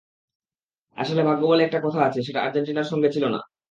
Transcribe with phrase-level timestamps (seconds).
[0.97, 3.39] আসলে ভাগ্য বলে একটা কথা আছে, সেটা আর্জেন্টিনার সঙ্গে ছিল না।